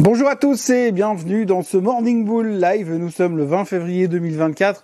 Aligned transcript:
Bonjour 0.00 0.26
à 0.26 0.36
tous 0.36 0.70
et 0.70 0.90
bienvenue 0.90 1.44
dans 1.44 1.60
ce 1.60 1.76
Morning 1.76 2.24
Bull 2.24 2.58
Live. 2.58 2.90
Nous 2.94 3.10
sommes 3.10 3.36
le 3.36 3.44
20 3.44 3.66
février 3.66 4.08
2024. 4.08 4.82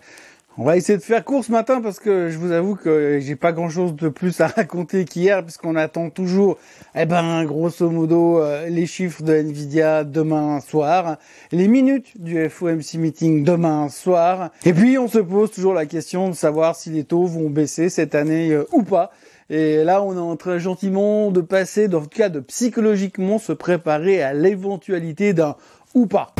On 0.61 0.65
va 0.65 0.77
essayer 0.77 0.99
de 0.99 1.05
faire 1.05 1.25
court 1.25 1.45
ce 1.45 1.53
matin 1.53 1.81
parce 1.81 2.01
que 2.01 2.31
je 2.31 2.37
vous 2.37 2.51
avoue 2.51 2.75
que 2.75 3.21
j'ai 3.21 3.37
pas 3.37 3.53
grand 3.53 3.69
chose 3.69 3.95
de 3.95 4.09
plus 4.09 4.41
à 4.41 4.47
raconter 4.57 5.05
qu'hier 5.05 5.45
puisqu'on 5.45 5.77
attend 5.77 6.11
toujours, 6.11 6.59
eh 6.97 7.07
ben, 7.07 7.45
grosso 7.45 7.89
modo, 7.89 8.41
euh, 8.41 8.69
les 8.69 8.87
chiffres 8.87 9.23
de 9.23 9.35
Nvidia 9.35 10.03
demain 10.03 10.59
soir, 10.59 11.19
les 11.53 11.69
minutes 11.69 12.21
du 12.21 12.49
FOMC 12.49 12.95
meeting 12.95 13.45
demain 13.45 13.89
soir. 13.89 14.51
Et 14.65 14.73
puis, 14.73 14.99
on 14.99 15.07
se 15.07 15.21
pose 15.21 15.53
toujours 15.53 15.75
la 15.75 15.87
question 15.87 16.29
de 16.29 16.35
savoir 16.35 16.75
si 16.75 16.91
les 16.91 17.05
taux 17.05 17.27
vont 17.27 17.51
baisser 17.51 17.89
cette 17.89 18.17
année 18.17 18.51
euh, 18.51 18.67
ou 18.73 18.83
pas. 18.83 19.13
Et 19.51 19.85
là, 19.85 20.03
on 20.03 20.17
est 20.17 20.19
en 20.19 20.35
train 20.35 20.59
gentiment 20.59 21.31
de 21.31 21.41
passer, 21.41 21.87
dans 21.87 22.01
le 22.01 22.07
cas 22.07 22.31
de 22.31 22.41
psychologiquement 22.41 23.39
se 23.39 23.53
préparer 23.53 24.25
à 24.25 24.35
l'éventualité 24.35 25.35
d'un 25.35 25.55
ou 25.95 26.07
pas. 26.07 26.35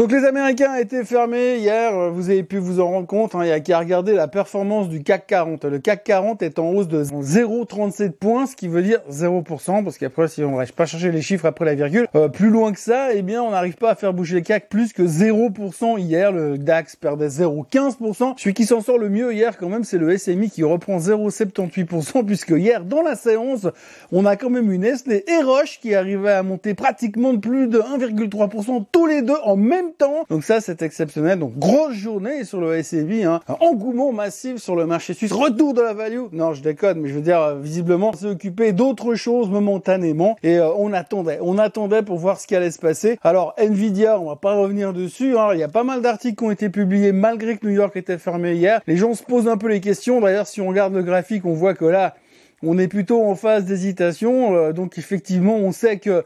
Donc 0.00 0.12
les 0.12 0.24
Américains 0.24 0.76
étaient 0.76 1.04
fermés 1.04 1.58
hier, 1.58 2.10
vous 2.10 2.30
avez 2.30 2.42
pu 2.42 2.56
vous 2.56 2.80
en 2.80 2.86
rendre 2.86 3.06
compte, 3.06 3.34
hein, 3.34 3.40
il 3.44 3.48
y 3.48 3.52
a 3.52 3.60
qu'à 3.60 3.78
regarder 3.78 4.14
la 4.14 4.28
performance 4.28 4.88
du 4.88 5.02
CAC 5.02 5.26
40. 5.26 5.66
Le 5.66 5.78
CAC 5.78 6.04
40 6.04 6.40
est 6.40 6.58
en 6.58 6.70
hausse 6.70 6.88
de 6.88 7.04
0,37 7.04 8.12
points, 8.12 8.46
ce 8.46 8.56
qui 8.56 8.66
veut 8.66 8.80
dire 8.80 9.02
0%, 9.10 9.84
parce 9.84 9.98
qu'après 9.98 10.28
si 10.28 10.42
on 10.42 10.58
ne 10.58 10.64
pas 10.64 10.86
chercher 10.86 11.12
les 11.12 11.20
chiffres 11.20 11.44
après 11.44 11.66
la 11.66 11.74
virgule, 11.74 12.08
euh, 12.14 12.28
plus 12.28 12.48
loin 12.48 12.72
que 12.72 12.80
ça, 12.80 13.12
eh 13.12 13.20
bien 13.20 13.42
on 13.42 13.50
n'arrive 13.50 13.74
pas 13.74 13.90
à 13.90 13.94
faire 13.94 14.14
bouger 14.14 14.36
le 14.36 14.40
CAC 14.40 14.70
plus 14.70 14.94
que 14.94 15.02
0% 15.02 15.98
hier, 15.98 16.32
le 16.32 16.56
DAX 16.56 16.96
perdait 16.96 17.28
0,15%. 17.28 18.38
Celui 18.38 18.54
qui 18.54 18.64
s'en 18.64 18.80
sort 18.80 18.96
le 18.96 19.10
mieux 19.10 19.34
hier 19.34 19.58
quand 19.58 19.68
même, 19.68 19.84
c'est 19.84 19.98
le 19.98 20.16
SMI 20.16 20.48
qui 20.48 20.62
reprend 20.62 20.96
0,78%, 20.96 22.24
puisque 22.24 22.52
hier 22.52 22.86
dans 22.86 23.02
la 23.02 23.16
séance, 23.16 23.66
on 24.12 24.24
a 24.24 24.36
quand 24.36 24.48
même 24.48 24.72
une 24.72 24.80
Nestlé 24.80 25.26
et 25.28 25.42
Roche 25.42 25.78
qui 25.78 25.94
arrivait 25.94 26.32
à 26.32 26.42
monter 26.42 26.72
pratiquement 26.72 27.34
de 27.34 27.38
plus 27.38 27.68
de 27.68 27.80
1,3% 27.80 28.86
tous 28.90 29.04
les 29.04 29.20
deux 29.20 29.36
en 29.44 29.56
même 29.56 29.89
temps. 29.96 30.24
Donc 30.28 30.44
ça, 30.44 30.60
c'est 30.60 30.82
exceptionnel. 30.82 31.38
Donc 31.38 31.58
grosse 31.58 31.94
journée 31.94 32.44
sur 32.44 32.60
le 32.60 32.82
SCB, 32.82 33.24
hein. 33.24 33.40
engouement 33.60 34.12
massif 34.12 34.56
sur 34.58 34.76
le 34.76 34.86
marché 34.86 35.14
suisse, 35.14 35.32
retour 35.32 35.74
de 35.74 35.82
la 35.82 35.92
value. 35.92 36.24
Non, 36.32 36.52
je 36.52 36.62
déconne, 36.62 37.00
mais 37.00 37.08
je 37.08 37.14
veux 37.14 37.20
dire, 37.22 37.40
euh, 37.40 37.58
visiblement, 37.58 38.12
s'est 38.12 38.26
occupé 38.26 38.72
d'autres 38.72 39.14
choses 39.14 39.48
momentanément. 39.50 40.36
Et 40.42 40.58
euh, 40.58 40.70
on 40.76 40.92
attendait, 40.92 41.38
on 41.42 41.58
attendait 41.58 42.02
pour 42.02 42.18
voir 42.18 42.40
ce 42.40 42.46
qui 42.46 42.56
allait 42.56 42.70
se 42.70 42.78
passer. 42.78 43.18
Alors 43.22 43.54
Nvidia, 43.58 44.18
on 44.20 44.26
va 44.26 44.36
pas 44.36 44.54
revenir 44.54 44.92
dessus. 44.92 45.36
Hein. 45.36 45.50
Il 45.54 45.58
y 45.60 45.62
a 45.62 45.68
pas 45.68 45.84
mal 45.84 46.02
d'articles 46.02 46.36
qui 46.36 46.44
ont 46.44 46.50
été 46.50 46.68
publiés 46.68 47.12
malgré 47.12 47.56
que 47.56 47.66
New 47.66 47.72
York 47.72 47.96
était 47.96 48.18
fermé 48.18 48.54
hier. 48.54 48.80
Les 48.86 48.96
gens 48.96 49.14
se 49.14 49.22
posent 49.22 49.48
un 49.48 49.56
peu 49.56 49.68
les 49.68 49.80
questions. 49.80 50.20
D'ailleurs, 50.20 50.46
si 50.46 50.60
on 50.60 50.68
regarde 50.68 50.94
le 50.94 51.02
graphique, 51.02 51.44
on 51.44 51.54
voit 51.54 51.74
que 51.74 51.84
là, 51.84 52.14
on 52.62 52.78
est 52.78 52.88
plutôt 52.88 53.24
en 53.24 53.34
phase 53.34 53.64
d'hésitation. 53.64 54.54
Euh, 54.54 54.72
donc 54.72 54.98
effectivement, 54.98 55.56
on 55.56 55.72
sait 55.72 55.98
que 55.98 56.24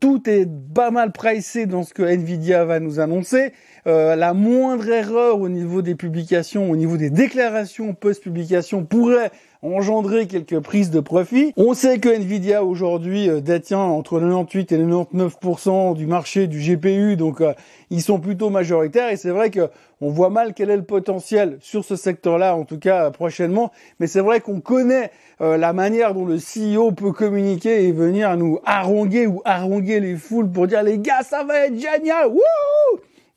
tout 0.00 0.28
est 0.28 0.48
pas 0.74 0.90
mal 0.90 1.12
pricé 1.12 1.66
dans 1.66 1.82
ce 1.82 1.92
que 1.92 2.02
Nvidia 2.02 2.64
va 2.64 2.80
nous 2.80 3.00
annoncer. 3.00 3.52
Euh, 3.86 4.16
la 4.16 4.34
moindre 4.34 4.88
erreur 4.88 5.40
au 5.40 5.48
niveau 5.48 5.80
des 5.80 5.94
publications, 5.94 6.68
au 6.68 6.74
niveau 6.74 6.96
des 6.96 7.08
déclarations 7.08 7.94
post-publication 7.94 8.84
pourrait 8.84 9.30
engendrer 9.62 10.26
quelques 10.26 10.58
prises 10.58 10.90
de 10.90 10.98
profit. 10.98 11.52
On 11.56 11.72
sait 11.72 12.00
que 12.00 12.08
Nvidia 12.08 12.64
aujourd'hui 12.64 13.30
euh, 13.30 13.40
détient 13.40 13.78
entre 13.78 14.18
98 14.18 14.72
et 14.72 14.78
99% 14.78 15.94
du 15.94 16.06
marché 16.06 16.48
du 16.48 16.58
GPU, 16.58 17.14
donc 17.14 17.40
ils 17.90 18.02
sont 18.02 18.18
plutôt 18.18 18.50
majoritaires 18.50 19.10
et 19.10 19.16
c'est 19.16 19.30
vrai 19.30 19.50
que 19.50 19.68
on 20.00 20.10
voit 20.10 20.30
mal 20.30 20.52
quel 20.52 20.70
est 20.70 20.76
le 20.76 20.82
potentiel 20.82 21.56
sur 21.60 21.84
ce 21.84 21.94
secteur-là, 21.94 22.56
en 22.56 22.64
tout 22.64 22.80
cas 22.80 23.12
prochainement. 23.12 23.70
Mais 24.00 24.08
c'est 24.08 24.20
vrai 24.20 24.40
qu'on 24.40 24.60
connaît 24.60 25.10
la 25.40 25.72
manière 25.72 26.12
dont 26.12 26.26
le 26.26 26.36
CEO 26.36 26.92
peut 26.92 27.12
communiquer 27.12 27.84
et 27.84 27.92
venir 27.92 28.36
nous 28.36 28.58
haranguer 28.66 29.26
ou 29.26 29.40
haranguer 29.44 30.00
les 30.00 30.16
foules 30.16 30.50
pour 30.50 30.66
dire 30.66 30.82
les 30.82 30.98
gars, 30.98 31.22
ça 31.22 31.44
va 31.44 31.66
être 31.66 31.78
génial, 31.78 32.28
wouh 32.28 32.40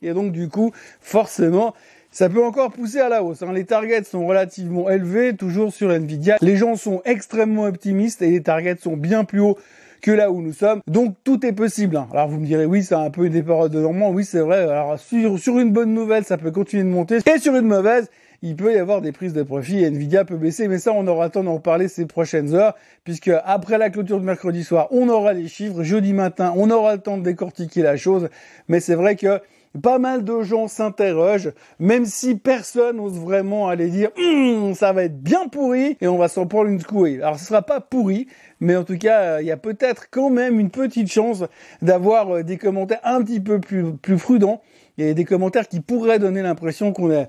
Et 0.02 0.12
donc 0.12 0.32
du 0.32 0.48
coup, 0.48 0.72
forcément, 1.00 1.74
ça 2.10 2.28
peut 2.28 2.42
encore 2.42 2.72
pousser 2.72 2.98
à 2.98 3.08
la 3.08 3.22
hausse. 3.22 3.42
Hein. 3.42 3.52
Les 3.52 3.64
targets 3.64 4.02
sont 4.04 4.26
relativement 4.26 4.90
élevés, 4.90 5.36
toujours 5.36 5.72
sur 5.72 5.92
Nvidia. 5.92 6.36
Les 6.40 6.56
gens 6.56 6.74
sont 6.74 7.02
extrêmement 7.04 7.64
optimistes 7.64 8.22
et 8.22 8.30
les 8.30 8.42
targets 8.42 8.76
sont 8.80 8.96
bien 8.96 9.24
plus 9.24 9.40
hauts 9.40 9.58
que 10.02 10.10
là 10.10 10.30
où 10.30 10.40
nous 10.40 10.52
sommes. 10.52 10.80
Donc 10.86 11.14
tout 11.22 11.44
est 11.46 11.52
possible. 11.52 11.96
Hein. 11.96 12.08
Alors 12.12 12.28
vous 12.28 12.40
me 12.40 12.46
direz 12.46 12.64
oui, 12.64 12.82
c'est 12.82 12.94
un 12.94 13.10
peu 13.10 13.28
des 13.28 13.42
paroles 13.42 13.70
de 13.70 13.80
Normand. 13.80 14.10
Oui, 14.10 14.24
c'est 14.24 14.40
vrai. 14.40 14.62
Alors 14.62 14.98
sur, 14.98 15.58
une 15.58 15.72
bonne 15.72 15.94
nouvelle, 15.94 16.24
ça 16.24 16.36
peut 16.36 16.50
continuer 16.50 16.82
de 16.82 16.88
monter. 16.88 17.18
Et 17.32 17.38
sur 17.38 17.54
une 17.54 17.66
mauvaise, 17.66 18.08
il 18.42 18.56
peut 18.56 18.74
y 18.74 18.78
avoir 18.78 19.02
des 19.02 19.12
prises 19.12 19.34
de 19.34 19.42
profit 19.42 19.84
Nvidia 19.84 20.24
peut 20.24 20.38
baisser, 20.38 20.66
mais 20.66 20.78
ça, 20.78 20.92
on 20.94 21.06
aura 21.06 21.26
le 21.26 21.30
temps 21.30 21.44
d'en 21.44 21.54
reparler 21.54 21.88
ces 21.88 22.06
prochaines 22.06 22.54
heures, 22.54 22.74
puisque 23.04 23.30
après 23.44 23.76
la 23.76 23.90
clôture 23.90 24.18
de 24.18 24.24
mercredi 24.24 24.64
soir, 24.64 24.88
on 24.90 25.10
aura 25.10 25.34
les 25.34 25.46
chiffres, 25.46 25.82
jeudi 25.82 26.14
matin, 26.14 26.54
on 26.56 26.70
aura 26.70 26.94
le 26.94 27.02
temps 27.02 27.18
de 27.18 27.22
décortiquer 27.22 27.82
la 27.82 27.98
chose, 27.98 28.30
mais 28.68 28.80
c'est 28.80 28.94
vrai 28.94 29.14
que 29.14 29.40
pas 29.82 29.98
mal 29.98 30.24
de 30.24 30.42
gens 30.42 30.68
s'interrogent, 30.68 31.52
même 31.78 32.04
si 32.04 32.34
personne 32.34 32.96
n'ose 32.96 33.18
vraiment 33.18 33.68
aller 33.68 33.88
dire 33.88 34.10
hum, 34.18 34.74
ça 34.74 34.92
va 34.92 35.04
être 35.04 35.20
bien 35.22 35.48
pourri 35.48 35.96
et 36.00 36.08
on 36.08 36.18
va 36.18 36.28
s'en 36.28 36.46
prendre 36.46 36.68
une 36.68 36.80
secouée. 36.80 37.22
Alors 37.22 37.38
ce 37.38 37.46
sera 37.46 37.62
pas 37.62 37.80
pourri, 37.80 38.26
mais 38.60 38.74
en 38.76 38.84
tout 38.84 38.98
cas 38.98 39.40
il 39.40 39.46
y 39.46 39.52
a 39.52 39.56
peut-être 39.56 40.08
quand 40.10 40.30
même 40.30 40.58
une 40.58 40.70
petite 40.70 41.10
chance 41.10 41.44
d'avoir 41.82 42.36
euh, 42.36 42.42
des 42.42 42.56
commentaires 42.56 43.00
un 43.04 43.22
petit 43.22 43.40
peu 43.40 43.60
plus, 43.60 43.92
plus 43.92 44.16
prudents 44.16 44.60
et 44.98 45.14
des 45.14 45.24
commentaires 45.24 45.68
qui 45.68 45.80
pourraient 45.80 46.18
donner 46.18 46.42
l'impression 46.42 46.92
qu'on 46.92 47.10
est 47.10 47.28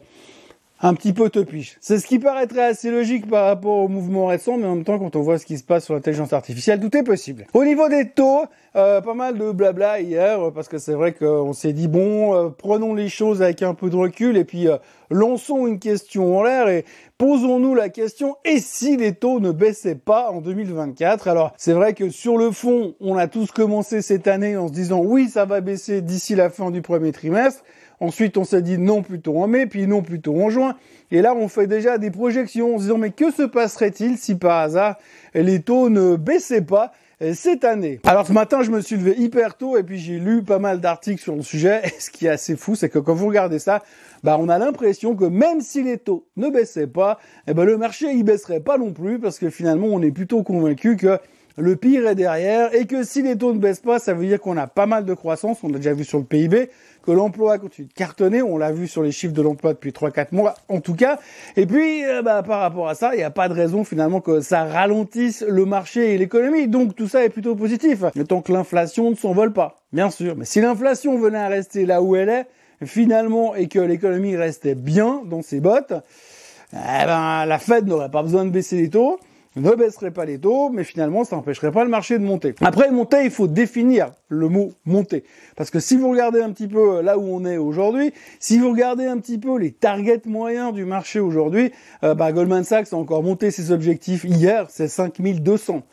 un 0.82 0.94
petit 0.94 1.14
peu 1.14 1.30
topiche. 1.30 1.78
C'est 1.80 2.00
ce 2.00 2.08
qui 2.08 2.20
paraîtrait 2.20 2.64
assez 2.64 2.92
logique 2.92 3.30
par 3.30 3.46
rapport 3.46 3.78
au 3.78 3.88
mouvement 3.88 4.28
récent, 4.28 4.58
mais 4.58 4.66
en 4.66 4.76
même 4.76 4.84
temps, 4.84 5.00
quand 5.00 5.16
on 5.16 5.22
voit 5.22 5.38
ce 5.38 5.46
qui 5.46 5.58
se 5.58 5.64
passe 5.64 5.86
sur 5.86 5.94
l'intelligence 5.94 6.34
artificielle, 6.34 6.80
tout 6.80 6.96
est 6.98 7.04
possible. 7.04 7.46
Au 7.54 7.64
niveau 7.64 7.88
des 7.88 8.10
taux, 8.10 8.46
euh, 8.76 9.02
pas 9.02 9.14
mal 9.14 9.38
de 9.38 9.52
blabla 9.52 10.02
hier, 10.02 10.52
parce 10.54 10.68
que 10.68 10.78
c'est 10.78 10.94
vrai 10.94 11.14
qu'on 11.14 11.54
s'est 11.54 11.74
dit, 11.74 11.88
bon, 11.88 12.36
euh, 12.36 12.50
prenons 12.50 12.94
les 12.96 13.10
choses 13.10 13.42
avec 13.42 13.62
un 13.62 13.74
peu 13.74 13.90
de 13.90 13.96
recul, 13.96 14.38
et 14.38 14.44
puis 14.44 14.68
euh, 14.68 14.78
lançons 15.12 15.68
une 15.68 15.80
question 15.80 16.38
en 16.38 16.44
l'air, 16.44 16.68
et 16.68 16.86
posons-nous 17.18 17.76
la 17.76 17.90
question, 17.90 18.36
et 18.46 18.60
si 18.60 18.98
les 18.98 19.14
taux 19.14 19.40
ne 19.40 19.52
baissaient 19.52 19.96
pas 19.96 20.32
en 20.32 20.42
2024 20.42 21.28
Alors, 21.28 21.54
c'est 21.58 21.74
vrai 21.74 21.94
que 21.94 22.10
sur 22.10 22.38
le 22.38 22.52
fond, 22.52 22.96
on 23.00 23.18
a 23.18 23.28
tous 23.28 23.52
commencé 23.52 24.02
cette 24.02 24.28
année 24.28 24.58
en 24.58 24.68
se 24.68 24.74
disant, 24.74 25.02
oui, 25.04 25.30
ça 25.30 25.46
va 25.46 25.62
baisser 25.62 26.02
d'ici 26.02 26.34
la 26.34 26.50
fin 26.50 26.72
du 26.72 26.82
premier 26.82 27.12
trimestre, 27.12 27.64
Ensuite, 28.02 28.36
on 28.38 28.44
s'est 28.44 28.64
dit 28.64 28.80
non 28.80 29.04
plutôt 29.04 29.40
en 29.40 29.48
mai, 29.48 29.68
puis 29.68 29.86
non 29.86 30.02
plutôt 30.02 30.36
en 30.42 30.50
juin. 30.50 30.76
Et 31.12 31.22
là, 31.22 31.36
on 31.36 31.48
fait 31.48 31.68
déjà 31.68 32.00
des 32.00 32.10
projections 32.10 32.74
en 32.76 32.78
se 32.80 32.84
disant 32.86 32.98
mais 32.98 33.12
que 33.12 33.32
se 33.32 33.44
passerait-il 33.44 34.18
si 34.18 34.34
par 34.34 34.58
hasard 34.58 34.96
les 35.36 35.62
taux 35.62 35.90
ne 35.90 36.16
baissaient 36.16 36.64
pas? 36.64 36.92
Cette 37.34 37.64
année. 37.64 38.00
Alors 38.06 38.26
ce 38.26 38.34
matin, 38.34 38.64
je 38.64 38.72
me 38.72 38.82
suis 38.82 38.96
levé 38.96 39.16
hyper 39.18 39.56
tôt 39.56 39.78
et 39.78 39.84
puis 39.84 40.00
j'ai 40.00 40.18
lu 40.18 40.44
pas 40.44 40.58
mal 40.58 40.82
d'articles 40.82 41.22
sur 41.22 41.36
le 41.36 41.44
sujet. 41.44 41.82
Et 41.86 42.00
ce 42.00 42.10
qui 42.10 42.26
est 42.26 42.30
assez 42.30 42.56
fou, 42.56 42.76
c'est 42.76 42.90
que 42.90 43.00
quand 43.00 43.14
vous 43.14 43.28
regardez 43.28 43.60
ça, 43.60 43.84
bah 44.24 44.38
on 44.40 44.50
a 44.50 44.58
l'impression 44.58 45.16
que 45.16 45.26
même 45.26 45.62
si 45.62 45.84
les 45.84 45.98
taux 45.98 46.26
ne 46.36 46.50
baissaient 46.50 46.88
pas, 46.88 47.20
eh 47.48 47.54
ben 47.54 47.64
le 47.64 47.78
marché 47.78 48.12
il 48.12 48.24
baisserait 48.24 48.60
pas 48.60 48.78
non 48.78 48.92
plus 48.92 49.20
parce 49.20 49.38
que 49.38 49.50
finalement 49.50 49.88
on 49.88 50.02
est 50.02 50.12
plutôt 50.12 50.44
convaincu 50.44 50.98
que 50.98 51.20
le 51.58 51.76
pire 51.76 52.08
est 52.08 52.16
derrière 52.16 52.74
et 52.74 52.86
que 52.86 53.04
si 53.04 53.22
les 53.22 53.38
taux 53.38 53.54
ne 53.54 53.60
baissent 53.60 53.80
pas, 53.80 54.00
ça 54.00 54.14
veut 54.14 54.26
dire 54.26 54.40
qu'on 54.40 54.58
a 54.58 54.68
pas 54.68 54.86
mal 54.86 55.06
de 55.06 55.14
croissance, 55.14 55.60
on 55.64 55.70
l'a 55.70 55.78
déjà 55.78 55.94
vu 55.94 56.04
sur 56.04 56.18
le 56.18 56.24
PIB, 56.24 56.70
que 57.04 57.12
l'emploi 57.12 57.58
continue 57.58 57.88
de 57.88 57.94
cartonner, 57.94 58.42
on 58.42 58.58
l'a 58.58 58.72
vu 58.72 58.88
sur 58.88 59.04
les 59.04 59.12
chiffres 59.12 59.34
de 59.34 59.42
l'emploi 59.42 59.74
depuis 59.74 59.92
3-4 59.92 60.28
mois 60.32 60.56
en 60.70 60.80
tout 60.80 60.96
cas, 60.96 61.20
et 61.58 61.66
puis 61.66 62.06
euh, 62.06 62.22
bah, 62.22 62.44
par 62.44 62.60
rapport 62.60 62.88
à 62.88 62.96
ça, 62.96 63.14
il 63.14 63.18
n'y 63.18 63.24
a 63.24 63.32
pas 63.32 63.50
de 63.50 63.54
raison 63.54 63.84
finalement 63.84 64.22
que 64.22 64.42
ça 64.42 64.66
ralentisse 64.66 65.44
le 65.48 65.66
marché 65.66 66.14
et 66.14 66.18
l'économie, 66.18 66.68
donc 66.68 66.96
tout 66.96 67.08
ça 67.08 67.24
est 67.24 67.30
plutôt 67.30 67.56
positif, 67.56 68.04
tant 68.28 68.42
que 68.42 68.52
l'inflation 68.52 69.10
ne 69.10 69.16
s'envole 69.16 69.54
pas, 69.54 69.82
bien 69.94 70.10
sûr, 70.10 70.36
mais 70.38 70.46
si 70.46 70.62
l'inflation 70.62 71.18
venait 71.18 71.40
à 71.40 71.48
rester 71.48 71.86
là 71.86 72.02
où 72.02 72.16
elle 72.16 72.30
est, 72.30 72.46
finalement, 72.86 73.56
et 73.56 73.68
que 73.68 73.80
l'économie 73.80 74.36
restait 74.36 74.76
bien 74.76 75.22
dans 75.26 75.42
ses 75.42 75.60
bottes, 75.60 75.94
eh 76.74 77.06
ben, 77.06 77.46
la 77.46 77.60
Fed 77.60 77.88
n'aurait 77.88 78.10
pas 78.10 78.24
besoin 78.24 78.46
de 78.46 78.50
baisser 78.50 78.78
les 78.78 78.90
taux, 78.90 79.20
ne 79.58 79.72
baisserait 79.72 80.12
pas 80.12 80.26
les 80.26 80.40
taux, 80.40 80.70
mais 80.70 80.84
finalement, 80.84 81.24
ça 81.24 81.36
n'empêcherait 81.36 81.72
pas 81.72 81.84
le 81.84 81.90
marché 81.90 82.18
de 82.18 82.24
monter. 82.24 82.56
Après, 82.62 82.90
monter, 82.92 83.26
il 83.26 83.32
faut 83.32 83.48
définir 83.48 84.12
le 84.30 84.48
mot 84.48 84.72
monter. 84.86 85.24
Parce 85.58 85.70
que 85.70 85.80
si 85.80 85.98
vous 85.98 86.10
regardez 86.10 86.42
un 86.42 86.52
petit 86.52 86.68
peu 86.68 87.02
là 87.02 87.18
où 87.18 87.24
on 87.24 87.44
est 87.46 87.58
aujourd'hui, 87.58 88.14
si 88.40 88.60
vous 88.60 88.70
regardez 88.72 89.06
un 89.06 89.18
petit 89.18 89.38
peu 89.38 89.58
les 89.58 89.72
targets 89.72 90.22
moyens 90.26 90.74
du 90.74 90.86
marché 90.86 91.20
aujourd'hui, 91.20 91.72
euh, 92.04 92.16
bah, 92.16 92.32
Goldman 92.32 92.64
Sachs 92.64 92.94
a 92.94 92.96
encore 92.96 93.24
monté 93.24 93.52
ses 93.52 93.72
objectifs 93.72 94.24
hier, 94.24 94.68
c'est 94.70 94.88
5200. 94.88 95.84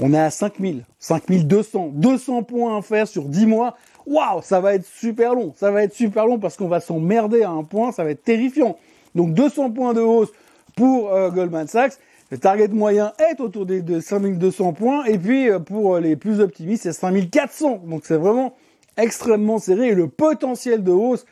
On 0.00 0.12
est 0.12 0.18
à 0.18 0.30
5000, 0.30 0.84
5200, 0.98 1.92
200 1.94 2.42
points 2.42 2.76
à 2.76 2.82
faire 2.82 3.08
sur 3.08 3.24
10 3.24 3.46
mois. 3.46 3.76
Waouh, 4.06 4.42
ça 4.42 4.60
va 4.60 4.74
être 4.74 4.84
super 4.84 5.34
long, 5.34 5.54
ça 5.56 5.70
va 5.70 5.82
être 5.82 5.94
super 5.94 6.26
long 6.26 6.38
parce 6.38 6.56
qu'on 6.56 6.68
va 6.68 6.80
s'emmerder 6.80 7.42
à 7.42 7.50
un 7.50 7.64
point, 7.64 7.92
ça 7.92 8.04
va 8.04 8.10
être 8.10 8.22
terrifiant. 8.22 8.76
Donc 9.14 9.32
200 9.32 9.70
points 9.70 9.94
de 9.94 10.00
hausse 10.00 10.28
pour 10.76 11.12
euh, 11.12 11.30
Goldman 11.30 11.66
Sachs. 11.66 11.94
Le 12.32 12.38
target 12.38 12.68
moyen 12.68 13.12
est 13.18 13.40
autour 13.40 13.66
des 13.66 13.82
de 13.82 14.00
5200 14.00 14.72
points 14.72 15.04
et 15.04 15.16
puis 15.16 15.48
euh, 15.48 15.60
pour 15.60 15.94
euh, 15.94 16.00
les 16.00 16.16
plus 16.16 16.40
optimistes, 16.40 16.82
c'est 16.82 16.92
5400. 16.92 17.82
Donc 17.86 18.02
c'est 18.04 18.16
vraiment 18.16 18.56
extrêmement 18.96 19.58
serré 19.58 19.88
et 19.88 19.94
le 19.94 20.08
potentiel 20.08 20.82
de 20.82 20.90
hausse 20.90 21.24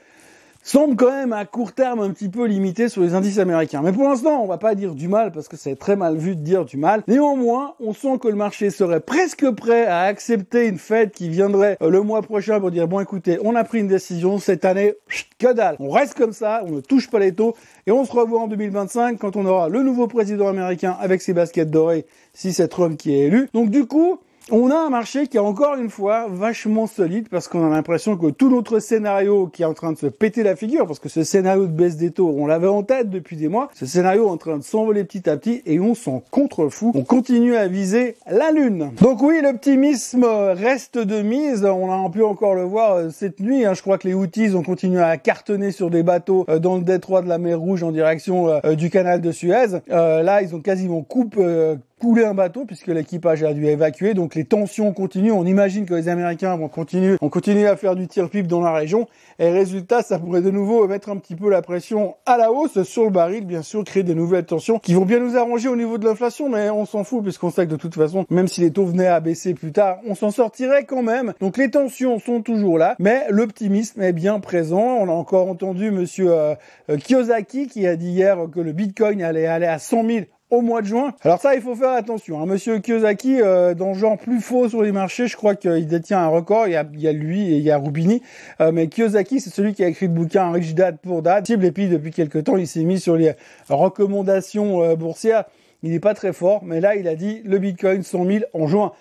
semble 0.65 0.97
quand 0.97 1.11
même 1.11 1.35
à 1.35 1.45
court 1.45 1.73
terme 1.73 2.01
un 2.01 2.11
petit 2.11 2.31
peu 2.31 2.47
limité 2.47 2.89
sur 2.89 3.03
les 3.03 3.15
indices 3.15 3.39
américains. 3.39 3.83
Mais 3.83 3.93
pour 3.93 4.05
l'instant, 4.05 4.43
on 4.43 4.47
va 4.47 4.57
pas 4.57 4.75
dire 4.75 4.95
du 4.95 5.09
mal 5.09 5.31
parce 5.31 5.47
que 5.47 5.57
c'est 5.57 5.77
très 5.77 5.95
mal 5.95 6.17
vu 6.17 6.35
de 6.35 6.41
dire 6.41 6.65
du 6.65 6.79
mal. 6.79 7.03
Néanmoins, 7.07 7.75
on 7.81 7.93
sent 7.93 8.19
que 8.21 8.29
le 8.29 8.35
marché 8.35 8.71
serait 8.71 9.01
presque 9.01 9.49
prêt 9.51 9.87
à 9.87 10.03
accepter 10.03 10.67
une 10.67 10.79
fête 10.79 11.13
qui 11.13 11.29
viendrait 11.29 11.77
euh, 11.83 11.91
le 11.91 12.01
mois 12.01 12.23
prochain 12.23 12.59
pour 12.61 12.71
dire 12.71 12.89
bon 12.89 13.01
écoutez, 13.01 13.39
on 13.45 13.55
a 13.55 13.63
pris 13.63 13.81
une 13.81 13.89
décision 13.89 14.39
cette 14.39 14.65
année, 14.65 14.95
que 15.39 15.53
dalle. 15.53 15.77
On 15.81 15.91
reste 15.91 16.15
comme 16.15 16.33
ça, 16.33 16.63
on 16.67 16.73
ne 16.73 16.81
touche 16.81 17.11
pas 17.11 17.19
les 17.19 17.35
taux 17.35 17.55
et 17.87 17.93
on 17.93 18.05
se 18.07 18.13
revoit 18.13 18.41
en 18.41 18.49
2025 18.49 19.19
quand 19.19 19.37
on 19.37 19.45
aura 19.45 19.69
le 19.69 19.83
nouveau 19.83 20.07
président 20.07 20.49
américain 20.49 20.97
avec 20.99 21.21
ses 21.21 21.35
baskets 21.35 21.71
dorées 21.71 22.07
si 22.33 22.55
c'est 22.55 22.69
Trump 22.69 22.97
qui 22.97 23.15
est 23.15 23.27
élu. 23.27 23.51
Donc 23.53 23.69
du 23.69 23.85
coup, 23.85 24.19
on 24.51 24.71
a 24.71 24.77
un 24.77 24.91
marché 24.91 25.27
qui 25.27 25.39
est 25.39 25.41
encore 25.41 25.77
une 25.77 25.89
fois 25.89 26.27
vachement 26.29 26.87
solide 26.87 27.29
parce 27.31 27.49
qu'on 27.49 27.67
a 27.67 27.71
l'impression 27.71 28.17
que 28.17 28.27
tout 28.27 28.51
notre 28.51 28.79
scénario 28.79 29.47
qui 29.47 29.63
est 29.63 29.67
en 29.67 29.73
train 29.73 29.93
de 29.93 29.97
se 29.97 30.07
péter 30.07 30.43
la 30.43 30.55
figure, 30.55 30.87
parce 30.87 30.99
que 30.99 31.09
ce 31.09 31.25
scénario 31.25 31.67
de 31.67 31.73
baisse 31.73 31.97
des 31.97 32.11
taux, 32.11 32.35
on 32.37 32.47
l'avait 32.47 32.69
en 32.69 32.83
tête 32.83 33.09
depuis 33.09 33.37
des 33.37 33.49
mois, 33.49 33.71
ce 33.75 33.87
scénario 33.87 34.27
est 34.27 34.31
en 34.31 34.37
train 34.37 34.59
de 34.59 34.63
s'envoler 34.63 35.05
petit 35.05 35.31
à 35.31 35.39
petit 35.39 35.63
et 35.65 35.81
on 35.81 35.95
s'en 35.95 36.23
contrefou. 36.31 36.93
On 36.95 37.05
continue 37.05 37.57
à 37.57 37.69
viser 37.69 38.17
la 38.31 38.51
lune. 38.51 38.91
Donc 39.01 39.23
oui, 39.23 39.41
l'optimisme 39.43 40.25
reste 40.25 40.99
de 40.99 41.23
mise. 41.23 41.65
On 41.65 41.91
a 41.91 42.11
pu 42.11 42.23
encore 42.23 42.55
le 42.55 42.65
voir 42.65 42.95
euh, 42.95 43.11
cette 43.11 43.41
nuit. 43.41 43.65
Hein. 43.65 43.73
Je 43.73 43.81
crois 43.81 43.97
que 43.97 44.07
les 44.07 44.15
outils 44.15 44.55
ont 44.55 44.63
continué 44.63 45.03
à 45.03 45.17
cartonner 45.17 45.73
sur 45.73 45.89
des 45.89 46.03
bateaux 46.03 46.45
euh, 46.51 46.59
dans 46.59 46.77
le 46.77 46.83
détroit 46.83 47.23
de 47.23 47.29
la 47.29 47.39
mer 47.39 47.59
Rouge 47.59 47.83
en 47.83 47.93
direction 47.93 48.49
euh, 48.49 48.75
du 48.75 48.91
canal 48.91 49.23
de 49.23 49.33
Suez. 49.33 49.81
Là, 49.89 50.43
ils 50.43 50.55
ont 50.55 50.61
quasiment 50.61 51.03
coupé 51.03 51.77
couler 52.01 52.25
un 52.25 52.35
bateau 52.35 52.65
puisque 52.65 52.89
l'équipage 52.89 53.43
a 53.43 53.55
dû 53.55 53.67
évacuer. 53.67 54.15
Donc 54.15 54.35
les 54.35 54.45
tensions 54.45 54.93
continuent. 54.93 55.33
On 55.33 55.47
imagine 55.47 55.87
que 55.87 55.95
les 55.95 56.09
Américains 56.09 56.57
vont 56.57 56.69
continuer, 56.69 57.17
vont 57.21 57.29
continuer 57.29 57.67
à 57.67 57.77
faire 57.77 57.97
du 57.97 58.07
tir-pipe 58.07 58.47
dans 58.47 58.61
la 58.61 58.73
région. 58.73 59.09
Et 59.39 59.51
résultat, 59.51 60.03
ça 60.03 60.19
pourrait 60.19 60.43
de 60.43 60.51
nouveau 60.51 60.87
mettre 60.87 61.09
un 61.09 61.17
petit 61.17 61.35
peu 61.35 61.51
la 61.51 61.63
pression 61.63 62.15
à 62.27 62.37
la 62.37 62.53
hausse 62.53 62.83
sur 62.83 63.05
le 63.05 63.11
baril, 63.11 63.47
bien 63.47 63.63
sûr, 63.63 63.85
créer 63.85 64.03
des 64.03 64.15
nouvelles 64.15 64.45
tensions 64.45 64.79
qui 64.79 64.95
vont 64.95 65.05
bien 65.05 65.19
nous 65.19 65.37
arranger 65.37 65.69
au 65.69 65.77
niveau 65.77 65.99
de 65.99 66.05
l'inflation, 66.05 66.49
mais 66.49 66.71
on 66.71 66.87
s'en 66.87 67.05
fout 67.05 67.23
puisqu'on 67.23 67.51
sait 67.51 67.67
que 67.67 67.71
de 67.71 67.77
toute 67.77 67.95
façon, 67.95 68.27
même 68.31 68.49
si 68.49 68.61
les 68.61 68.71
taux 68.71 68.85
venaient 68.87 69.07
à 69.07 69.21
baisser 69.21 69.55
plus 69.55 69.73
tard, 69.73 69.99
on 70.07 70.15
s'en 70.15 70.31
sortirait 70.31 70.85
quand 70.85 71.03
même. 71.03 71.33
Donc 71.41 71.57
les 71.57 71.71
tensions 71.71 72.19
sont 72.19 72.43
toujours 72.43 72.79
là, 72.79 72.97
mais 72.99 73.25
l'optimisme 73.31 74.03
est 74.03 74.13
bien 74.13 74.41
présent. 74.41 74.99
On 75.01 75.09
a 75.09 75.13
encore 75.13 75.49
entendu 75.49 75.91
monsieur 75.91 76.33
euh, 76.33 76.55
euh, 76.91 76.97
Kiyosaki 76.97 77.67
qui 77.67 77.87
a 77.87 77.97
dit 77.97 78.11
hier 78.11 78.39
que 78.53 78.61
le 78.61 78.73
Bitcoin 78.73 79.23
allait 79.23 79.47
aller 79.47 79.67
à 79.67 79.79
100 79.79 80.07
000 80.07 80.25
au 80.51 80.61
mois 80.61 80.83
de 80.83 80.87
juin. 80.87 81.15
Alors 81.23 81.41
ça, 81.41 81.55
il 81.55 81.63
faut 81.63 81.75
faire 81.75 81.93
attention. 81.93 82.41
Hein. 82.41 82.47
Monsieur 82.47 82.79
Kiyosaki, 82.79 83.41
euh, 83.41 83.75
dans 83.75 83.89
le 83.89 83.95
genre 83.95 84.19
plus 84.19 84.41
faux 84.41 84.69
sur 84.69 84.83
les 84.83 84.93
marchés, 84.93 85.27
je 85.27 85.37
crois 85.37 85.55
qu'il 85.55 85.87
détient 85.87 86.21
un 86.21 86.29
record. 86.29 86.67
Il 86.67 86.73
y 86.73 86.77
a, 86.77 86.87
il 86.93 87.01
y 87.01 87.09
a 87.09 87.13
lui 87.13 87.53
et 87.53 87.57
il 87.57 87.63
y 87.63 87.71
a 87.71 87.79
Rubini. 87.79 88.23
Euh, 88.61 88.71
mais 88.73 88.89
Kiyosaki, 88.89 89.41
c'est 89.41 89.51
celui 89.51 89.75
qui 89.75 89.83
a 89.83 89.89
écrit 89.89 90.07
le 90.07 90.13
bouquin 90.13 90.51
Rich 90.53 90.75
Dad 90.75 90.99
pour 90.99 91.23
Dad. 91.23 91.49
Et 91.49 91.73
puis 91.73 91.89
depuis 91.89 92.11
quelques 92.11 92.45
temps, 92.45 92.57
il 92.57 92.67
s'est 92.67 92.85
mis 92.85 93.01
sur 93.01 93.17
les 93.17 93.33
recommandations 93.69 94.83
euh, 94.83 94.97
boursières. 94.97 95.45
Il 95.83 95.91
n'est 95.91 96.01
pas 96.01 96.15
très 96.15 96.33
fort, 96.33 96.65
mais 96.65 96.81
là, 96.81 96.97
il 96.97 97.09
a 97.09 97.15
dit 97.15 97.43
le 97.45 97.59
Bitcoin 97.59 98.03
100 98.03 98.25
000 98.25 98.45
en 98.55 98.67
juin. 98.67 98.93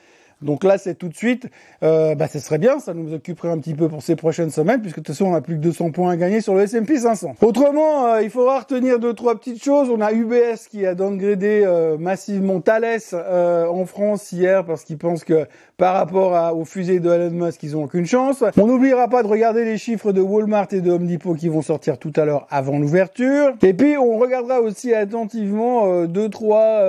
Donc 0.44 0.64
là, 0.64 0.78
c'est 0.78 0.96
tout 0.96 1.10
de 1.10 1.16
suite. 1.16 1.48
Euh, 1.84 2.16
bah, 2.16 2.28
ce 2.28 2.40
serait 2.40 2.58
bien, 2.58 2.80
ça 2.80 2.94
nous 2.94 3.14
occuperait 3.14 3.50
un 3.50 3.58
petit 3.58 3.74
peu 3.74 3.88
pour 3.88 4.02
ces 4.02 4.16
prochaines 4.16 4.50
semaines, 4.50 4.82
puisque 4.82 4.98
de 4.98 5.04
toute 5.04 5.16
façon, 5.16 5.26
on 5.26 5.36
a 5.36 5.42
plus 5.42 5.56
que 5.56 5.62
200 5.62 5.92
points 5.92 6.12
à 6.12 6.18
gagner 6.18 6.42
sur 6.42 6.56
le 6.56 6.62
S&P 6.62 6.98
500. 6.98 7.36
Autrement, 7.42 8.08
euh, 8.08 8.22
il 8.22 8.30
faudra 8.30 8.60
retenir 8.60 9.00
deux 9.00 9.14
trois 9.14 9.36
petites 9.36 9.64
choses. 9.64 9.90
On 9.90 10.02
a 10.02 10.12
UBS 10.12 10.68
qui 10.70 10.86
a 10.86 10.96
downgradé 10.96 11.64
euh, 11.66 11.98
massivement 11.98 12.62
Thales 12.62 13.00
euh, 13.14 13.68
en 13.68 13.86
France 13.86 14.32
hier 14.32 14.66
parce 14.66 14.84
qu'ils 14.84 14.98
pensent 14.98 15.24
que 15.24 15.46
par 15.78 15.96
rapport 15.96 16.36
à, 16.36 16.54
aux 16.54 16.66
fusées 16.66 17.00
de 17.00 17.10
Elon 17.10 17.32
Musk, 17.32 17.64
ils 17.64 17.76
ont 17.76 17.84
aucune 17.84 18.06
chance. 18.06 18.44
On 18.58 18.68
n'oubliera 18.68 19.08
pas 19.08 19.24
de 19.24 19.28
regarder 19.28 19.66
les 19.66 19.78
chiffres 19.78 20.12
de 20.12 20.22
Walmart 20.22 20.68
et 20.72 20.82
de 20.82 20.92
Home 20.92 21.08
Depot 21.08 21.34
qui 21.34 21.50
vont 21.50 21.62
sortir 21.62 21.98
tout 21.98 22.14
à 22.16 22.26
l'heure 22.26 22.48
avant 22.50 22.80
l'ouverture. 22.80 23.54
Et 23.62 23.74
puis, 23.74 23.98
on 23.98 24.18
regardera 24.18 24.62
aussi 24.62 24.94
attentivement 24.94 26.06
deux 26.06 26.30
trois 26.30 26.82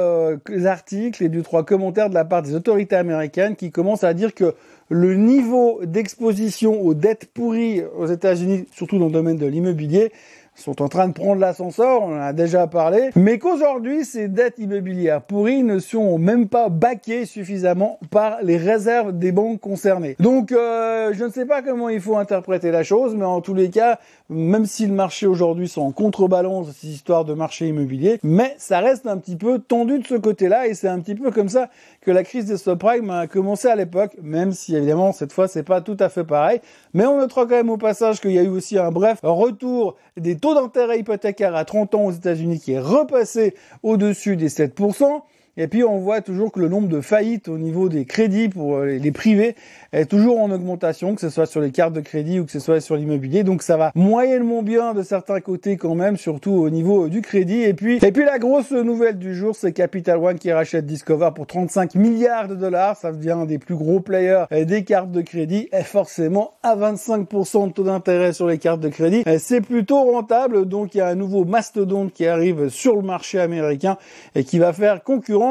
articles 0.64 1.22
et 1.24 1.28
deux 1.28 1.42
trois 1.42 1.64
commentaires 1.64 2.10
de 2.10 2.14
la 2.14 2.24
part 2.24 2.42
des 2.42 2.54
autorités 2.54 2.96
américaines 2.96 3.43
qui 3.52 3.70
commence 3.70 4.04
à 4.04 4.14
dire 4.14 4.34
que 4.34 4.54
le 4.88 5.14
niveau 5.14 5.80
d'exposition 5.84 6.80
aux 6.80 6.94
dettes 6.94 7.26
pourries 7.32 7.82
aux 7.96 8.06
États-Unis, 8.06 8.66
surtout 8.72 8.98
dans 8.98 9.06
le 9.06 9.12
domaine 9.12 9.38
de 9.38 9.46
l'immobilier, 9.46 10.12
sont 10.54 10.82
en 10.82 10.88
train 10.88 11.08
de 11.08 11.12
prendre 11.12 11.40
l'ascenseur, 11.40 12.02
on 12.02 12.16
en 12.16 12.20
a 12.20 12.32
déjà 12.32 12.66
parlé, 12.66 13.10
mais 13.16 13.38
qu'aujourd'hui, 13.38 14.04
ces 14.04 14.28
dettes 14.28 14.58
immobilières 14.58 15.22
pourries 15.22 15.62
ne 15.62 15.78
sont 15.78 16.18
même 16.18 16.48
pas 16.48 16.68
baquées 16.68 17.26
suffisamment 17.26 17.98
par 18.10 18.38
les 18.42 18.56
réserves 18.56 19.12
des 19.12 19.32
banques 19.32 19.60
concernées. 19.60 20.16
Donc, 20.20 20.52
euh, 20.52 21.12
je 21.12 21.24
ne 21.24 21.30
sais 21.30 21.44
pas 21.44 21.62
comment 21.62 21.88
il 21.88 22.00
faut 22.00 22.16
interpréter 22.16 22.70
la 22.70 22.82
chose, 22.82 23.14
mais 23.14 23.24
en 23.24 23.40
tous 23.40 23.54
les 23.54 23.70
cas, 23.70 23.98
même 24.28 24.66
si 24.66 24.86
le 24.86 24.94
marché 24.94 25.26
aujourd'hui 25.26 25.68
sont 25.68 25.82
en 25.82 25.92
contrebalance 25.92 26.68
cette 26.72 26.90
histoire 26.90 27.24
de 27.24 27.34
marché 27.34 27.68
immobilier, 27.68 28.18
mais 28.22 28.54
ça 28.58 28.80
reste 28.80 29.06
un 29.06 29.18
petit 29.18 29.36
peu 29.36 29.58
tendu 29.58 29.98
de 29.98 30.06
ce 30.06 30.14
côté-là, 30.14 30.66
et 30.66 30.74
c'est 30.74 30.88
un 30.88 31.00
petit 31.00 31.14
peu 31.14 31.30
comme 31.30 31.48
ça 31.48 31.68
que 32.00 32.10
la 32.10 32.22
crise 32.22 32.46
des 32.46 32.56
subprimes 32.56 33.10
a 33.10 33.26
commencé 33.26 33.68
à 33.68 33.76
l'époque, 33.76 34.16
même 34.22 34.52
si 34.52 34.76
évidemment 34.76 35.12
cette 35.12 35.32
fois 35.32 35.48
c'est 35.48 35.62
pas 35.62 35.80
tout 35.80 35.96
à 36.00 36.08
fait 36.08 36.24
pareil, 36.24 36.60
mais 36.92 37.06
on 37.06 37.18
notera 37.18 37.42
quand 37.42 37.56
même 37.56 37.70
au 37.70 37.76
passage 37.76 38.20
qu'il 38.20 38.32
y 38.32 38.38
a 38.38 38.42
eu 38.42 38.48
aussi 38.48 38.78
un 38.78 38.90
bref 38.90 39.18
retour 39.22 39.96
des 40.16 40.36
taux 40.44 40.54
d'intérêt 40.54 40.98
hypothécaire 40.98 41.56
à 41.56 41.64
30 41.64 41.94
ans 41.94 42.04
aux 42.04 42.12
États-Unis 42.12 42.60
qui 42.60 42.72
est 42.72 42.78
repassé 42.78 43.54
au-dessus 43.82 44.36
des 44.36 44.50
7%. 44.50 45.22
Et 45.56 45.68
puis 45.68 45.84
on 45.84 45.98
voit 45.98 46.20
toujours 46.20 46.50
que 46.50 46.58
le 46.58 46.68
nombre 46.68 46.88
de 46.88 47.00
faillites 47.00 47.48
au 47.48 47.58
niveau 47.58 47.88
des 47.88 48.06
crédits 48.06 48.48
pour 48.48 48.78
euh, 48.78 48.98
les 48.98 49.12
privés 49.12 49.54
est 49.92 50.06
toujours 50.06 50.40
en 50.40 50.50
augmentation, 50.50 51.14
que 51.14 51.20
ce 51.20 51.30
soit 51.30 51.46
sur 51.46 51.60
les 51.60 51.70
cartes 51.70 51.92
de 51.92 52.00
crédit 52.00 52.40
ou 52.40 52.44
que 52.44 52.50
ce 52.50 52.58
soit 52.58 52.80
sur 52.80 52.96
l'immobilier. 52.96 53.44
Donc 53.44 53.62
ça 53.62 53.76
va 53.76 53.92
moyennement 53.94 54.64
bien 54.64 54.94
de 54.94 55.04
certains 55.04 55.40
côtés 55.40 55.76
quand 55.76 55.94
même, 55.94 56.16
surtout 56.16 56.50
au 56.50 56.70
niveau 56.70 57.08
du 57.08 57.22
crédit. 57.22 57.62
Et 57.62 57.72
puis, 57.72 57.98
et 58.02 58.10
puis 58.10 58.24
la 58.24 58.40
grosse 58.40 58.72
nouvelle 58.72 59.16
du 59.16 59.32
jour, 59.32 59.54
c'est 59.54 59.70
Capital 59.70 60.18
One 60.18 60.40
qui 60.40 60.50
rachète 60.50 60.86
Discover 60.86 61.30
pour 61.36 61.46
35 61.46 61.94
milliards 61.94 62.48
de 62.48 62.56
dollars. 62.56 62.96
Ça 62.96 63.12
devient 63.12 63.30
un 63.30 63.46
des 63.46 63.58
plus 63.58 63.76
gros 63.76 64.00
players 64.00 64.46
euh, 64.50 64.64
des 64.64 64.82
cartes 64.82 65.12
de 65.12 65.20
crédit. 65.20 65.68
Et 65.72 65.84
forcément, 65.84 66.54
à 66.64 66.74
25% 66.74 67.68
de 67.68 67.72
taux 67.72 67.84
d'intérêt 67.84 68.32
sur 68.32 68.48
les 68.48 68.58
cartes 68.58 68.80
de 68.80 68.88
crédit, 68.88 69.22
euh, 69.28 69.36
c'est 69.38 69.60
plutôt 69.60 70.02
rentable. 70.02 70.66
Donc 70.66 70.96
il 70.96 70.98
y 70.98 71.00
a 71.00 71.06
un 71.06 71.14
nouveau 71.14 71.44
mastodonte 71.44 72.12
qui 72.12 72.26
arrive 72.26 72.70
sur 72.70 72.96
le 72.96 73.02
marché 73.02 73.38
américain 73.38 73.98
et 74.34 74.42
qui 74.42 74.58
va 74.58 74.72
faire 74.72 75.04
concurrence 75.04 75.43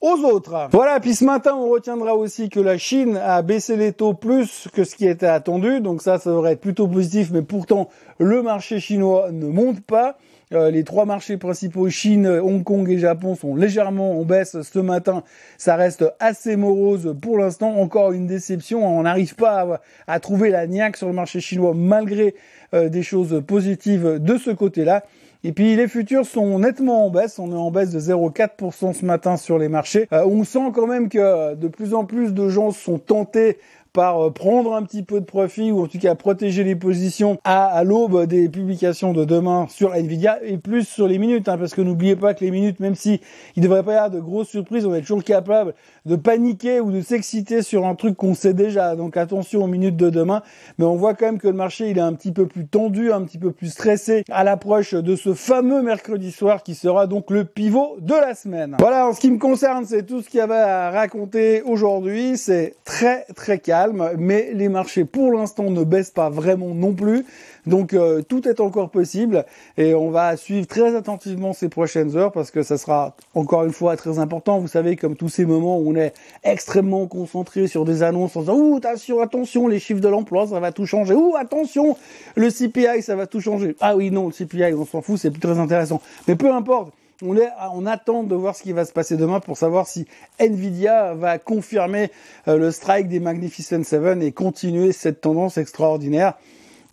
aux 0.00 0.24
autres. 0.24 0.68
Voilà, 0.72 0.98
puis 1.00 1.14
ce 1.14 1.24
matin, 1.24 1.54
on 1.54 1.68
retiendra 1.68 2.14
aussi 2.14 2.48
que 2.48 2.60
la 2.60 2.78
Chine 2.78 3.16
a 3.16 3.42
baissé 3.42 3.76
les 3.76 3.92
taux 3.92 4.14
plus 4.14 4.68
que 4.72 4.84
ce 4.84 4.96
qui 4.96 5.06
était 5.06 5.26
attendu, 5.26 5.80
donc 5.80 6.02
ça, 6.02 6.18
ça 6.18 6.30
devrait 6.30 6.52
être 6.52 6.60
plutôt 6.60 6.88
positif, 6.88 7.30
mais 7.32 7.42
pourtant, 7.42 7.88
le 8.18 8.42
marché 8.42 8.80
chinois 8.80 9.30
ne 9.30 9.46
monte 9.46 9.80
pas. 9.80 10.16
Euh, 10.52 10.70
les 10.70 10.82
trois 10.82 11.04
marchés 11.04 11.36
principaux, 11.36 11.88
Chine, 11.90 12.26
Hong 12.26 12.64
Kong 12.64 12.88
et 12.90 12.98
Japon, 12.98 13.36
sont 13.36 13.54
légèrement 13.54 14.18
en 14.18 14.24
baisse 14.24 14.60
ce 14.62 14.78
matin. 14.80 15.22
Ça 15.58 15.76
reste 15.76 16.04
assez 16.18 16.56
morose 16.56 17.14
pour 17.22 17.38
l'instant. 17.38 17.76
Encore 17.78 18.10
une 18.10 18.26
déception. 18.26 18.84
On 18.84 19.02
n'arrive 19.02 19.36
pas 19.36 19.80
à, 20.08 20.18
trouver 20.18 20.50
la 20.50 20.66
niaque 20.66 20.96
sur 20.96 21.06
le 21.06 21.12
marché 21.12 21.40
chinois 21.40 21.72
malgré 21.72 22.34
euh, 22.74 22.88
des 22.88 23.04
choses 23.04 23.40
positives 23.46 24.18
de 24.18 24.38
ce 24.38 24.50
côté-là. 24.50 25.04
Et 25.42 25.52
puis 25.52 25.74
les 25.74 25.88
futurs 25.88 26.26
sont 26.26 26.58
nettement 26.58 27.06
en 27.06 27.10
baisse, 27.10 27.38
on 27.38 27.50
est 27.50 27.54
en 27.54 27.70
baisse 27.70 27.90
de 27.90 28.00
0,4% 28.00 28.92
ce 28.92 29.04
matin 29.06 29.38
sur 29.38 29.58
les 29.58 29.68
marchés. 29.68 30.06
Euh, 30.12 30.24
on 30.26 30.44
sent 30.44 30.70
quand 30.74 30.86
même 30.86 31.08
que 31.08 31.54
de 31.54 31.68
plus 31.68 31.94
en 31.94 32.04
plus 32.04 32.34
de 32.34 32.48
gens 32.50 32.72
sont 32.72 32.98
tentés 32.98 33.58
par 33.92 34.26
euh, 34.26 34.30
prendre 34.30 34.74
un 34.74 34.82
petit 34.82 35.02
peu 35.02 35.20
de 35.20 35.24
profit 35.24 35.72
ou 35.72 35.82
en 35.82 35.86
tout 35.86 35.98
cas 35.98 36.14
protéger 36.14 36.64
les 36.64 36.76
positions 36.76 37.38
à, 37.44 37.82
l'aube 37.84 38.26
des 38.26 38.48
publications 38.48 39.12
de 39.12 39.24
demain 39.24 39.66
sur 39.68 39.94
Nvidia 39.94 40.38
et 40.44 40.58
plus 40.58 40.86
sur 40.86 41.08
les 41.08 41.18
minutes 41.18 41.48
hein, 41.48 41.58
parce 41.58 41.74
que 41.74 41.80
n'oubliez 41.80 42.16
pas 42.16 42.34
que 42.34 42.44
les 42.44 42.50
minutes 42.50 42.80
même 42.80 42.94
si 42.94 43.20
il 43.56 43.62
devrait 43.62 43.82
pas 43.82 43.92
y 43.92 43.96
avoir 43.96 44.10
de 44.10 44.20
grosses 44.20 44.48
surprises 44.48 44.86
on 44.86 44.94
est 44.94 45.00
toujours 45.00 45.24
capable 45.24 45.74
de 46.06 46.16
paniquer 46.16 46.80
ou 46.80 46.92
de 46.92 47.00
s'exciter 47.00 47.62
sur 47.62 47.86
un 47.86 47.94
truc 47.94 48.16
qu'on 48.16 48.34
sait 48.34 48.54
déjà. 48.54 48.96
Donc 48.96 49.16
attention 49.16 49.64
aux 49.64 49.66
minutes 49.66 49.96
de 49.96 50.10
demain. 50.10 50.42
Mais 50.78 50.84
on 50.84 50.96
voit 50.96 51.14
quand 51.14 51.26
même 51.26 51.38
que 51.38 51.48
le 51.48 51.54
marché 51.54 51.90
il 51.90 51.98
est 51.98 52.02
un 52.02 52.14
petit 52.14 52.32
peu 52.32 52.46
plus 52.46 52.66
tendu 52.66 53.12
un 53.12 53.22
petit 53.22 53.38
peu 53.38 53.52
plus 53.52 53.70
stressé 53.70 54.24
à 54.30 54.44
l'approche 54.44 54.94
de 54.94 55.16
ce 55.16 55.34
fameux 55.34 55.82
mercredi 55.82 56.32
soir 56.32 56.62
qui 56.62 56.74
sera 56.74 57.06
donc 57.06 57.30
le 57.30 57.44
pivot 57.44 57.96
de 58.00 58.14
la 58.14 58.34
semaine. 58.34 58.76
Voilà 58.78 59.08
en 59.08 59.12
ce 59.12 59.20
qui 59.20 59.30
me 59.30 59.38
concerne 59.38 59.84
c'est 59.84 60.04
tout 60.04 60.22
ce 60.22 60.28
qu'il 60.28 60.38
y 60.38 60.42
avait 60.42 60.54
à 60.54 60.90
raconter 60.90 61.62
aujourd'hui. 61.62 62.36
C'est 62.36 62.74
très 62.84 63.24
très 63.34 63.58
calme 63.58 63.79
mais 64.18 64.50
les 64.54 64.68
marchés 64.68 65.04
pour 65.04 65.32
l'instant 65.32 65.70
ne 65.70 65.84
baissent 65.84 66.10
pas 66.10 66.30
vraiment 66.30 66.74
non 66.74 66.92
plus. 66.92 67.24
Donc 67.66 67.92
euh, 67.92 68.22
tout 68.22 68.48
est 68.48 68.60
encore 68.60 68.90
possible 68.90 69.44
et 69.76 69.94
on 69.94 70.10
va 70.10 70.36
suivre 70.36 70.66
très 70.66 70.94
attentivement 70.96 71.52
ces 71.52 71.68
prochaines 71.68 72.16
heures 72.16 72.32
parce 72.32 72.50
que 72.50 72.62
ça 72.62 72.78
sera 72.78 73.14
encore 73.34 73.64
une 73.64 73.72
fois 73.72 73.96
très 73.96 74.18
important. 74.18 74.58
Vous 74.58 74.68
savez, 74.68 74.96
comme 74.96 75.16
tous 75.16 75.28
ces 75.28 75.44
moments 75.44 75.78
où 75.78 75.90
on 75.90 75.96
est 75.96 76.14
extrêmement 76.42 77.06
concentré 77.06 77.66
sur 77.66 77.84
des 77.84 78.02
annonces 78.02 78.36
en 78.36 78.40
disant 78.40 78.56
ouh 78.56 78.80
attention 79.20 79.68
les 79.68 79.78
chiffres 79.78 80.00
de 80.00 80.08
l'emploi 80.08 80.46
ça 80.46 80.60
va 80.60 80.72
tout 80.72 80.86
changer. 80.86 81.14
Ouh 81.14 81.36
attention 81.36 81.96
le 82.34 82.48
CPI 82.50 83.02
ça 83.02 83.14
va 83.14 83.26
tout 83.26 83.40
changer. 83.40 83.76
Ah 83.80 83.96
oui 83.96 84.10
non 84.10 84.26
le 84.26 84.32
CPI 84.32 84.72
on 84.74 84.86
s'en 84.86 85.02
fout 85.02 85.18
c'est 85.18 85.30
plus 85.30 85.40
très 85.40 85.58
intéressant. 85.58 86.00
Mais 86.28 86.36
peu 86.36 86.52
importe 86.52 86.92
on, 87.22 87.86
attend 87.86 88.22
de 88.22 88.34
voir 88.34 88.56
ce 88.56 88.62
qui 88.62 88.72
va 88.72 88.84
se 88.84 88.92
passer 88.92 89.16
demain 89.16 89.40
pour 89.40 89.56
savoir 89.56 89.86
si 89.86 90.06
Nvidia 90.38 91.14
va 91.14 91.38
confirmer 91.38 92.10
euh, 92.48 92.56
le 92.56 92.70
strike 92.70 93.08
des 93.08 93.20
Magnificent 93.20 93.82
Seven 93.84 94.22
et 94.22 94.32
continuer 94.32 94.92
cette 94.92 95.20
tendance 95.20 95.58
extraordinaire. 95.58 96.34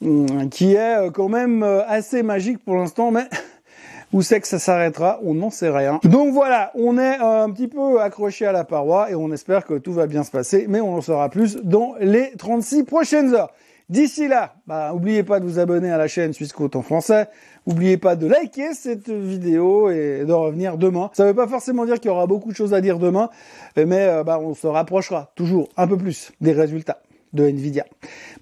hum, 0.01 0.49
qui 0.49 0.73
est 0.73 0.97
euh, 0.97 1.11
quand 1.11 1.29
même 1.29 1.63
euh, 1.63 1.85
assez 1.87 2.23
magique 2.23 2.59
pour 2.63 2.75
l'instant, 2.75 3.11
mais 3.11 3.25
où 4.13 4.21
c'est 4.21 4.39
que 4.41 4.47
ça 4.47 4.59
s'arrêtera 4.59 5.19
On 5.23 5.33
n'en 5.33 5.49
sait 5.49 5.69
rien. 5.69 5.99
Donc 6.03 6.33
voilà, 6.33 6.71
on 6.75 6.97
est 6.97 7.17
un 7.17 7.49
petit 7.49 7.67
peu 7.67 8.01
accroché 8.01 8.45
à 8.45 8.51
la 8.51 8.63
paroi 8.63 9.09
et 9.09 9.15
on 9.15 9.31
espère 9.31 9.65
que 9.65 9.75
tout 9.75 9.93
va 9.93 10.07
bien 10.07 10.23
se 10.23 10.31
passer, 10.31 10.65
mais 10.67 10.81
on 10.81 10.95
en 10.95 11.01
saura 11.01 11.29
plus 11.29 11.57
dans 11.63 11.95
les 11.99 12.31
36 12.37 12.83
prochaines 12.83 13.33
heures. 13.33 13.53
D'ici 13.89 14.27
là, 14.27 14.55
bah, 14.67 14.89
n'oubliez 14.91 15.23
pas 15.23 15.39
de 15.39 15.45
vous 15.45 15.59
abonner 15.59 15.89
à 15.89 15.97
la 15.97 16.09
chaîne 16.09 16.33
Suisse 16.33 16.53
en 16.59 16.81
français. 16.81 17.27
N'oubliez 17.65 17.97
pas 17.97 18.17
de 18.17 18.27
liker 18.27 18.73
cette 18.73 19.09
vidéo 19.09 19.89
et 19.89 20.25
de 20.25 20.33
revenir 20.33 20.77
demain. 20.77 21.09
Ça 21.13 21.23
ne 21.23 21.29
veut 21.29 21.35
pas 21.35 21.47
forcément 21.47 21.85
dire 21.85 21.95
qu'il 21.95 22.09
y 22.09 22.13
aura 22.13 22.27
beaucoup 22.27 22.51
de 22.51 22.55
choses 22.55 22.73
à 22.73 22.81
dire 22.81 22.99
demain, 22.99 23.29
mais 23.77 24.07
euh, 24.07 24.23
bah, 24.23 24.39
on 24.41 24.53
se 24.55 24.67
rapprochera 24.67 25.31
toujours 25.35 25.69
un 25.77 25.87
peu 25.87 25.97
plus 25.97 26.31
des 26.41 26.51
résultats 26.51 27.01
de 27.33 27.45
Nvidia. 27.45 27.85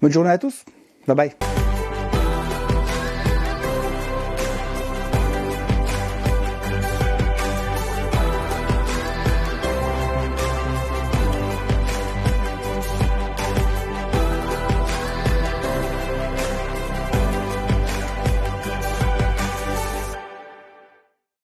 Bonne 0.00 0.12
journée 0.12 0.30
à 0.30 0.38
tous. 0.38 0.64
Bye 1.06 1.16
bye. 1.16 1.65